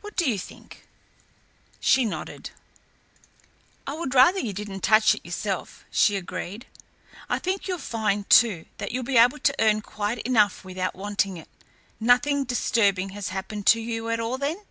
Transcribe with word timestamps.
What 0.00 0.16
do 0.16 0.28
you 0.28 0.40
think?" 0.40 0.88
She 1.78 2.04
nodded. 2.04 2.50
"I 3.86 3.92
would 3.92 4.12
rather 4.12 4.40
you 4.40 4.52
didn't 4.52 4.80
touch 4.80 5.14
it 5.14 5.24
yourself," 5.24 5.84
she 5.88 6.16
agreed. 6.16 6.66
"I 7.28 7.38
think 7.38 7.68
you'll 7.68 7.78
find, 7.78 8.28
too, 8.28 8.66
that 8.78 8.90
you'll 8.90 9.04
be 9.04 9.18
able 9.18 9.38
to 9.38 9.54
earn 9.60 9.80
quite 9.80 10.18
enough 10.22 10.64
without 10.64 10.96
wanting 10.96 11.36
it. 11.36 11.46
Nothing 12.00 12.42
disturbing 12.42 13.10
has 13.10 13.28
happened 13.28 13.64
to 13.68 13.80
you 13.80 14.08
at 14.08 14.18
all, 14.18 14.36
then?" 14.36 14.64